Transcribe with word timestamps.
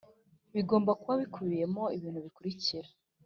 bigomba 0.55 0.91
kuba 0.99 1.13
bikubiyemo 1.21 1.83
ibintu 1.97 2.19
bikurikira 2.25 2.89